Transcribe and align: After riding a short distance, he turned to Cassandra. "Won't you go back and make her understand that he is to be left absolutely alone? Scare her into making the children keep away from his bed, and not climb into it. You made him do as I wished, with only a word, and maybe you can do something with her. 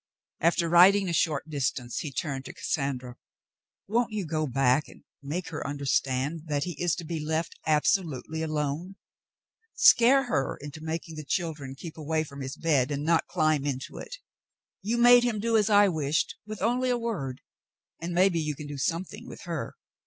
After 0.39 0.67
riding 0.67 1.07
a 1.07 1.13
short 1.13 1.47
distance, 1.47 1.99
he 1.99 2.11
turned 2.11 2.45
to 2.45 2.53
Cassandra. 2.53 3.17
"Won't 3.87 4.11
you 4.11 4.25
go 4.25 4.47
back 4.47 4.87
and 4.87 5.03
make 5.21 5.49
her 5.49 5.67
understand 5.67 6.47
that 6.47 6.63
he 6.63 6.71
is 6.81 6.95
to 6.95 7.03
be 7.03 7.23
left 7.23 7.53
absolutely 7.67 8.41
alone? 8.41 8.95
Scare 9.75 10.23
her 10.23 10.57
into 10.59 10.81
making 10.81 11.17
the 11.17 11.23
children 11.23 11.75
keep 11.75 11.97
away 11.97 12.23
from 12.23 12.41
his 12.41 12.57
bed, 12.57 12.89
and 12.89 13.03
not 13.03 13.27
climb 13.27 13.63
into 13.63 13.99
it. 13.99 14.15
You 14.81 14.97
made 14.97 15.23
him 15.23 15.39
do 15.39 15.55
as 15.55 15.69
I 15.69 15.87
wished, 15.87 16.33
with 16.47 16.63
only 16.63 16.89
a 16.89 16.97
word, 16.97 17.41
and 18.01 18.11
maybe 18.11 18.39
you 18.39 18.55
can 18.55 18.65
do 18.65 18.79
something 18.79 19.27
with 19.27 19.41
her. 19.41 19.75